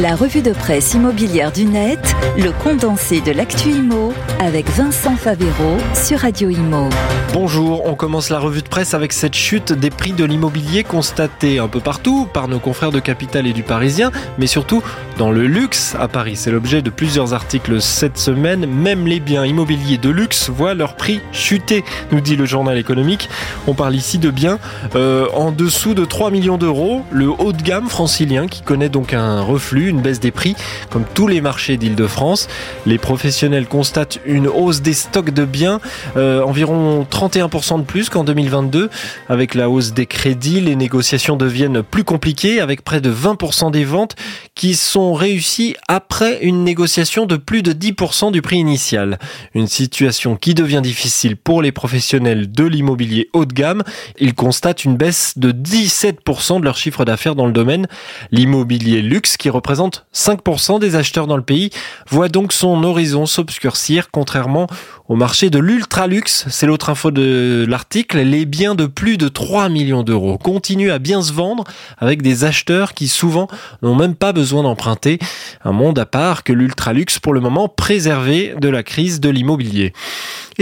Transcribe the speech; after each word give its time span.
La 0.00 0.16
revue 0.16 0.40
de 0.40 0.54
presse 0.54 0.94
immobilière 0.94 1.52
du 1.52 1.66
net, 1.66 2.00
le 2.38 2.50
condensé 2.50 3.20
de 3.20 3.30
l'actu 3.30 3.72
IMO 3.72 4.14
avec 4.40 4.66
Vincent 4.70 5.16
Favero 5.16 5.76
sur 5.92 6.20
Radio 6.20 6.48
IMO. 6.48 6.88
Bonjour, 7.34 7.84
on 7.84 7.94
commence 7.94 8.30
la 8.30 8.38
revue 8.38 8.62
de 8.62 8.68
presse 8.68 8.94
avec 8.94 9.12
cette 9.12 9.34
chute 9.34 9.74
des 9.74 9.90
prix 9.90 10.12
de 10.12 10.24
l'immobilier 10.24 10.82
constatée 10.82 11.58
un 11.58 11.68
peu 11.68 11.80
partout 11.80 12.26
par 12.32 12.48
nos 12.48 12.58
confrères 12.58 12.90
de 12.90 13.00
Capital 13.00 13.46
et 13.46 13.52
du 13.52 13.62
Parisien, 13.62 14.10
mais 14.38 14.46
surtout 14.46 14.82
dans 15.18 15.30
le 15.30 15.46
luxe 15.46 15.94
à 15.98 16.08
Paris. 16.08 16.36
C'est 16.36 16.50
l'objet 16.50 16.80
de 16.80 16.88
plusieurs 16.88 17.34
articles 17.34 17.82
cette 17.82 18.16
semaine. 18.16 18.64
Même 18.64 19.06
les 19.06 19.20
biens 19.20 19.44
immobiliers 19.44 19.98
de 19.98 20.08
luxe 20.08 20.48
voient 20.48 20.74
leur 20.74 20.94
prix 20.94 21.20
chuter, 21.32 21.84
nous 22.12 22.20
dit 22.20 22.36
le 22.36 22.46
journal 22.46 22.78
économique. 22.78 23.28
On 23.66 23.74
parle 23.74 23.94
ici 23.94 24.16
de 24.16 24.30
biens 24.30 24.58
euh, 24.94 25.26
en 25.34 25.52
dessous 25.52 25.92
de 25.92 26.06
3 26.06 26.30
millions 26.30 26.56
d'euros, 26.56 27.02
le 27.10 27.28
haut 27.28 27.52
de 27.52 27.62
gamme 27.62 27.88
francilien 27.88 28.46
qui 28.46 28.62
connaît 28.62 28.88
donc 28.88 29.12
un 29.12 29.42
reflux 29.42 29.81
une 29.88 30.00
baisse 30.00 30.20
des 30.20 30.30
prix 30.30 30.56
comme 30.90 31.04
tous 31.14 31.26
les 31.26 31.40
marchés 31.40 31.76
d'Île-de-France. 31.76 32.48
Les 32.86 32.98
professionnels 32.98 33.66
constatent 33.66 34.20
une 34.24 34.48
hausse 34.48 34.82
des 34.82 34.94
stocks 34.94 35.30
de 35.30 35.44
biens, 35.44 35.80
euh, 36.16 36.42
environ 36.42 37.06
31% 37.10 37.78
de 37.78 37.84
plus 37.84 38.08
qu'en 38.08 38.24
2022. 38.24 38.90
Avec 39.28 39.54
la 39.54 39.68
hausse 39.68 39.92
des 39.92 40.06
crédits, 40.06 40.60
les 40.60 40.76
négociations 40.76 41.36
deviennent 41.36 41.82
plus 41.82 42.04
compliquées 42.04 42.60
avec 42.60 42.82
près 42.82 43.00
de 43.00 43.12
20% 43.12 43.70
des 43.70 43.84
ventes 43.84 44.16
qui 44.54 44.74
sont 44.74 45.14
réussies 45.14 45.76
après 45.88 46.40
une 46.42 46.64
négociation 46.64 47.26
de 47.26 47.36
plus 47.36 47.62
de 47.62 47.72
10% 47.72 48.32
du 48.32 48.42
prix 48.42 48.58
initial. 48.58 49.18
Une 49.54 49.66
situation 49.66 50.36
qui 50.36 50.54
devient 50.54 50.80
difficile 50.82 51.36
pour 51.36 51.62
les 51.62 51.72
professionnels 51.72 52.50
de 52.50 52.64
l'immobilier 52.64 53.28
haut 53.32 53.44
de 53.44 53.52
gamme. 53.52 53.82
Ils 54.18 54.34
constatent 54.34 54.84
une 54.84 54.96
baisse 54.96 55.34
de 55.36 55.52
17% 55.52 56.60
de 56.60 56.64
leur 56.64 56.76
chiffre 56.76 57.04
d'affaires 57.04 57.34
dans 57.34 57.46
le 57.46 57.52
domaine. 57.52 57.86
L'immobilier 58.30 59.02
luxe 59.02 59.36
qui 59.36 59.50
représente 59.50 59.71
représente 59.72 60.04
5% 60.14 60.80
des 60.80 60.96
acheteurs 60.96 61.26
dans 61.26 61.38
le 61.38 61.42
pays, 61.42 61.70
voit 62.10 62.28
donc 62.28 62.52
son 62.52 62.84
horizon 62.84 63.24
s'obscurcir, 63.24 64.10
contrairement 64.10 64.66
au 65.08 65.16
marché 65.16 65.48
de 65.48 65.58
l'ultra-luxe. 65.58 66.44
C'est 66.50 66.66
l'autre 66.66 66.90
info 66.90 67.10
de 67.10 67.64
l'article. 67.66 68.18
Les 68.18 68.44
biens 68.44 68.74
de 68.74 68.84
plus 68.84 69.16
de 69.16 69.28
3 69.28 69.70
millions 69.70 70.02
d'euros 70.02 70.36
continuent 70.36 70.90
à 70.90 70.98
bien 70.98 71.22
se 71.22 71.32
vendre 71.32 71.64
avec 71.96 72.20
des 72.20 72.44
acheteurs 72.44 72.92
qui 72.92 73.08
souvent 73.08 73.48
n'ont 73.80 73.94
même 73.94 74.14
pas 74.14 74.34
besoin 74.34 74.62
d'emprunter. 74.62 75.18
Un 75.64 75.72
monde 75.72 75.98
à 75.98 76.04
part 76.04 76.44
que 76.44 76.52
l'ultra-luxe 76.52 77.18
pour 77.18 77.32
le 77.32 77.40
moment 77.40 77.68
préservé 77.68 78.54
de 78.60 78.68
la 78.68 78.82
crise 78.82 79.20
de 79.20 79.30
l'immobilier. 79.30 79.94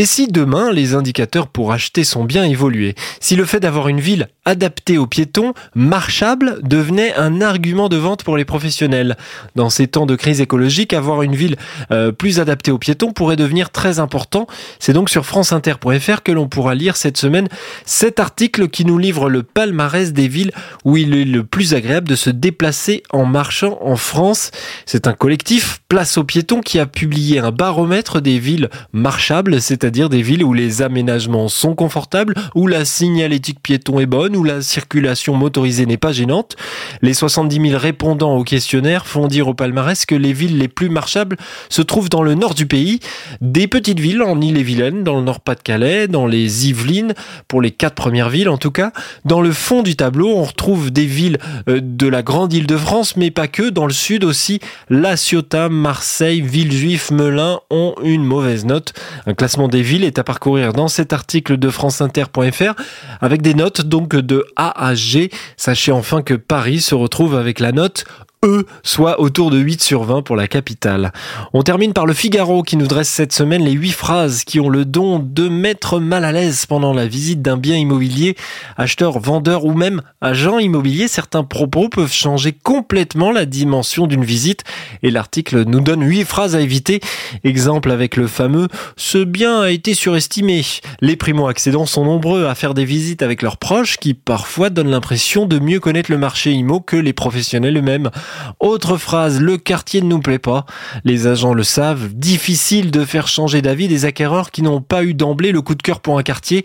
Et 0.00 0.06
si 0.06 0.28
demain 0.28 0.72
les 0.72 0.94
indicateurs 0.94 1.46
pour 1.46 1.72
acheter 1.72 2.04
sont 2.04 2.24
bien 2.24 2.44
évolués, 2.44 2.94
si 3.20 3.36
le 3.36 3.44
fait 3.44 3.60
d'avoir 3.60 3.88
une 3.88 4.00
ville 4.00 4.28
adaptée 4.46 4.96
aux 4.96 5.06
piétons, 5.06 5.52
marchable, 5.74 6.58
devenait 6.62 7.14
un 7.16 7.42
argument 7.42 7.90
de 7.90 7.98
vente 7.98 8.24
pour 8.24 8.38
les 8.38 8.46
professionnels? 8.46 9.18
Dans 9.56 9.68
ces 9.68 9.88
temps 9.88 10.06
de 10.06 10.16
crise 10.16 10.40
écologique, 10.40 10.94
avoir 10.94 11.20
une 11.20 11.34
ville 11.34 11.56
euh, 11.90 12.12
plus 12.12 12.40
adaptée 12.40 12.70
aux 12.70 12.78
piétons 12.78 13.12
pourrait 13.12 13.36
devenir 13.36 13.68
très 13.68 13.98
important. 13.98 14.46
C'est 14.78 14.94
donc 14.94 15.10
sur 15.10 15.26
franceinter.fr 15.26 16.22
que 16.22 16.32
l'on 16.32 16.48
pourra 16.48 16.74
lire 16.74 16.96
cette 16.96 17.18
semaine 17.18 17.48
cet 17.84 18.20
article 18.20 18.68
qui 18.68 18.86
nous 18.86 18.96
livre 18.96 19.28
le 19.28 19.42
palmarès 19.42 20.14
des 20.14 20.28
villes 20.28 20.52
où 20.82 20.96
il 20.96 21.14
est 21.14 21.26
le 21.26 21.44
plus 21.44 21.74
agréable 21.74 22.08
de 22.08 22.16
se 22.16 22.30
déplacer 22.30 23.02
en 23.10 23.26
marchant 23.26 23.78
en 23.82 23.96
France. 23.96 24.50
C'est 24.86 25.06
un 25.06 25.12
collectif 25.12 25.82
Place 25.90 26.18
aux 26.18 26.24
piétons 26.24 26.60
qui 26.60 26.78
a 26.78 26.86
publié 26.86 27.40
un 27.40 27.50
baromètre 27.50 28.22
des 28.22 28.38
villes 28.38 28.70
marchables 28.92 29.60
c'est-à-dire 29.60 29.89
des 29.90 30.22
villes 30.22 30.44
où 30.44 30.52
les 30.52 30.82
aménagements 30.82 31.48
sont 31.48 31.74
confortables, 31.74 32.34
où 32.54 32.66
la 32.66 32.84
signalétique 32.84 33.60
piéton 33.62 34.00
est 34.00 34.06
bonne, 34.06 34.36
où 34.36 34.44
la 34.44 34.62
circulation 34.62 35.34
motorisée 35.34 35.86
n'est 35.86 35.96
pas 35.96 36.12
gênante. 36.12 36.56
Les 37.02 37.14
70 37.14 37.70
000 37.70 37.78
répondants 37.78 38.36
au 38.36 38.44
questionnaire 38.44 39.06
font 39.06 39.26
dire 39.26 39.48
au 39.48 39.54
palmarès 39.54 40.06
que 40.06 40.14
les 40.14 40.32
villes 40.32 40.58
les 40.58 40.68
plus 40.68 40.88
marchables 40.88 41.36
se 41.68 41.82
trouvent 41.82 42.08
dans 42.08 42.22
le 42.22 42.34
nord 42.34 42.54
du 42.54 42.66
pays, 42.66 43.00
des 43.40 43.66
petites 43.66 44.00
villes 44.00 44.22
en 44.22 44.40
Ille-et-Vilaine, 44.40 45.04
dans 45.04 45.16
le 45.16 45.22
Nord-Pas-de-Calais, 45.22 46.08
dans 46.08 46.26
les 46.26 46.68
Yvelines, 46.68 47.14
pour 47.48 47.60
les 47.60 47.70
quatre 47.70 47.94
premières 47.94 48.28
villes 48.28 48.48
en 48.48 48.58
tout 48.58 48.70
cas. 48.70 48.92
Dans 49.24 49.40
le 49.40 49.52
fond 49.52 49.82
du 49.82 49.96
tableau, 49.96 50.28
on 50.36 50.44
retrouve 50.44 50.90
des 50.90 51.06
villes 51.06 51.38
euh, 51.68 51.80
de 51.82 52.06
la 52.06 52.22
grande 52.22 52.52
Île-de-France, 52.52 53.16
mais 53.16 53.30
pas 53.30 53.48
que. 53.48 53.70
Dans 53.70 53.86
le 53.86 53.92
sud 53.92 54.24
aussi, 54.24 54.60
La 54.88 55.16
Ciotat, 55.16 55.68
Marseille, 55.68 56.40
Villejuif, 56.40 57.10
Melun 57.10 57.60
ont 57.70 57.94
une 58.02 58.24
mauvaise 58.24 58.64
note. 58.64 58.92
Un 59.26 59.34
classement 59.34 59.68
des 59.70 59.82
villes 59.82 60.04
est 60.04 60.18
à 60.18 60.24
parcourir 60.24 60.72
dans 60.72 60.88
cet 60.88 61.12
article 61.12 61.56
de 61.56 61.70
franceinter.fr 61.70 62.74
avec 63.20 63.42
des 63.42 63.54
notes 63.54 63.82
donc 63.82 64.16
de 64.16 64.44
A 64.56 64.86
à 64.86 64.94
G. 64.94 65.30
Sachez 65.56 65.92
enfin 65.92 66.22
que 66.22 66.34
Paris 66.34 66.80
se 66.80 66.94
retrouve 66.94 67.34
avec 67.34 67.60
la 67.60 67.72
note 67.72 68.04
E, 68.42 68.64
soit 68.82 69.20
autour 69.20 69.50
de 69.50 69.58
8 69.58 69.82
sur 69.82 70.04
20 70.04 70.22
pour 70.22 70.34
la 70.34 70.48
capitale. 70.48 71.12
On 71.52 71.62
termine 71.62 71.92
par 71.92 72.06
le 72.06 72.14
Figaro 72.14 72.62
qui 72.62 72.78
nous 72.78 72.86
dresse 72.86 73.10
cette 73.10 73.34
semaine 73.34 73.62
les 73.62 73.72
8 73.72 73.90
phrases 73.90 74.44
qui 74.44 74.60
ont 74.60 74.70
le 74.70 74.86
don 74.86 75.18
de 75.18 75.50
mettre 75.50 76.00
mal 76.00 76.24
à 76.24 76.32
l'aise 76.32 76.64
pendant 76.64 76.94
la 76.94 77.06
visite 77.06 77.42
d'un 77.42 77.58
bien 77.58 77.76
immobilier. 77.76 78.36
Acheteur, 78.78 79.18
vendeur 79.18 79.66
ou 79.66 79.74
même 79.74 80.00
agent 80.22 80.58
immobilier, 80.58 81.06
certains 81.06 81.44
propos 81.44 81.90
peuvent 81.90 82.14
changer 82.14 82.52
complètement 82.52 83.30
la 83.30 83.44
dimension 83.44 84.06
d'une 84.06 84.24
visite 84.24 84.64
et 85.02 85.10
l'article 85.10 85.64
nous 85.66 85.82
donne 85.82 86.02
8 86.02 86.24
phrases 86.24 86.56
à 86.56 86.62
éviter. 86.62 87.00
Exemple 87.44 87.90
avec 87.90 88.16
le 88.16 88.26
fameux 88.26 88.68
«ce 88.96 89.18
bien 89.22 89.60
a 89.60 89.70
été 89.70 89.92
surestimé». 89.92 90.64
Les 91.02 91.16
primo-accédants 91.16 91.84
sont 91.84 92.06
nombreux 92.06 92.46
à 92.46 92.54
faire 92.54 92.72
des 92.72 92.86
visites 92.86 93.20
avec 93.20 93.42
leurs 93.42 93.58
proches 93.58 93.98
qui 93.98 94.14
parfois 94.14 94.70
donnent 94.70 94.90
l'impression 94.90 95.44
de 95.44 95.58
mieux 95.58 95.78
connaître 95.78 96.10
le 96.10 96.16
marché 96.16 96.52
immo 96.52 96.80
que 96.80 96.96
les 96.96 97.12
professionnels 97.12 97.76
eux-mêmes. 97.76 98.10
Autre 98.60 98.96
phrase, 98.96 99.40
le 99.40 99.56
quartier 99.56 100.02
ne 100.02 100.08
nous 100.08 100.20
plaît 100.20 100.38
pas. 100.38 100.66
Les 101.04 101.26
agents 101.26 101.54
le 101.54 101.62
savent, 101.62 102.14
difficile 102.14 102.90
de 102.90 103.04
faire 103.04 103.28
changer 103.28 103.62
d'avis 103.62 103.88
des 103.88 104.04
acquéreurs 104.04 104.50
qui 104.50 104.62
n'ont 104.62 104.80
pas 104.80 105.04
eu 105.04 105.14
d'emblée 105.14 105.52
le 105.52 105.62
coup 105.62 105.74
de 105.74 105.82
cœur 105.82 106.00
pour 106.00 106.18
un 106.18 106.22
quartier. 106.22 106.62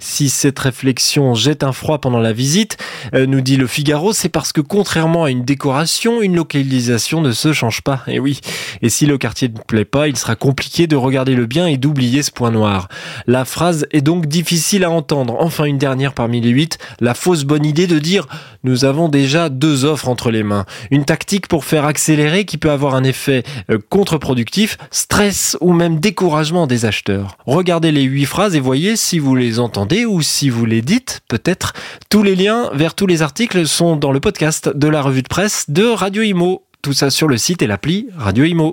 Si 0.00 0.28
cette 0.28 0.58
réflexion 0.58 1.34
jette 1.34 1.64
un 1.64 1.72
froid 1.72 1.98
pendant 1.98 2.18
la 2.18 2.32
visite, 2.32 2.76
euh, 3.14 3.26
nous 3.26 3.40
dit 3.40 3.56
le 3.56 3.66
Figaro, 3.66 4.12
c'est 4.12 4.28
parce 4.28 4.52
que 4.52 4.60
contrairement 4.60 5.24
à 5.24 5.30
une 5.30 5.44
décoration, 5.44 6.22
une 6.22 6.36
localisation 6.36 7.20
ne 7.20 7.32
se 7.32 7.52
change 7.52 7.82
pas. 7.82 8.02
Et 8.06 8.20
oui. 8.20 8.40
Et 8.82 8.88
si 8.88 9.06
le 9.06 9.18
quartier 9.18 9.48
ne 9.48 9.58
plaît 9.58 9.84
pas, 9.84 10.08
il 10.08 10.16
sera 10.16 10.36
compliqué 10.36 10.86
de 10.86 10.96
regarder 10.96 11.34
le 11.34 11.46
bien 11.46 11.66
et 11.66 11.76
d'oublier 11.76 12.22
ce 12.22 12.30
point 12.30 12.50
noir. 12.50 12.88
La 13.26 13.44
phrase 13.44 13.86
est 13.90 14.00
donc 14.00 14.26
difficile 14.26 14.84
à 14.84 14.90
entendre. 14.90 15.36
Enfin, 15.38 15.64
une 15.64 15.78
dernière 15.78 16.14
parmi 16.14 16.40
les 16.40 16.50
huit, 16.50 16.78
la 17.00 17.14
fausse 17.14 17.44
bonne 17.44 17.64
idée 17.64 17.86
de 17.86 17.98
dire 17.98 18.26
nous 18.62 18.84
avons 18.84 19.08
déjà 19.08 19.48
deux 19.48 19.84
offres 19.84 20.08
entre 20.08 20.30
les 20.30 20.42
mains. 20.42 20.64
Tactique 21.04 21.48
pour 21.48 21.64
faire 21.64 21.84
accélérer 21.84 22.44
qui 22.44 22.58
peut 22.58 22.70
avoir 22.70 22.94
un 22.94 23.04
effet 23.04 23.42
euh, 23.70 23.78
contre-productif, 23.88 24.78
stress 24.90 25.56
ou 25.60 25.72
même 25.72 26.00
découragement 26.00 26.66
des 26.66 26.84
acheteurs. 26.84 27.36
Regardez 27.46 27.92
les 27.92 28.02
huit 28.02 28.26
phrases 28.26 28.54
et 28.54 28.60
voyez 28.60 28.96
si 28.96 29.18
vous 29.18 29.34
les 29.34 29.58
entendez 29.60 30.06
ou 30.06 30.22
si 30.22 30.48
vous 30.50 30.66
les 30.66 30.82
dites, 30.82 31.20
peut-être. 31.28 31.72
Tous 32.08 32.22
les 32.22 32.34
liens 32.34 32.70
vers 32.72 32.94
tous 32.94 33.06
les 33.06 33.22
articles 33.22 33.66
sont 33.66 33.96
dans 33.96 34.12
le 34.12 34.20
podcast 34.20 34.70
de 34.74 34.88
la 34.88 35.02
revue 35.02 35.22
de 35.22 35.28
presse 35.28 35.66
de 35.68 35.84
Radio 35.84 36.22
Imo. 36.22 36.64
Tout 36.82 36.92
ça 36.92 37.10
sur 37.10 37.28
le 37.28 37.36
site 37.36 37.62
et 37.62 37.66
l'appli 37.66 38.08
Radio 38.16 38.44
Imo. 38.44 38.72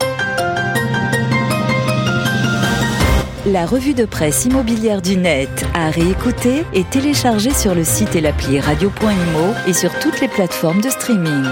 La 3.48 3.66
revue 3.66 3.96
de 3.96 4.06
presse 4.06 4.46
immobilière 4.46 5.02
du 5.02 5.18
net 5.18 5.66
à 5.74 5.90
réécouter 5.90 6.64
et 6.74 6.84
télécharger 6.84 7.52
sur 7.52 7.74
le 7.74 7.84
site 7.84 8.16
et 8.16 8.22
l'appli 8.22 8.60
radio.imo 8.60 9.56
et 9.66 9.74
sur 9.74 9.92
toutes 10.00 10.22
les 10.22 10.28
plateformes 10.28 10.80
de 10.80 10.90
streaming. 10.92 11.44